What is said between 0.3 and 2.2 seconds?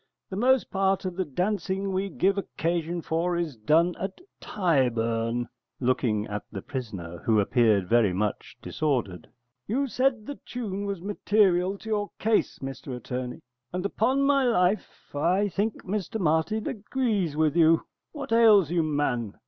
The most part of the dancing we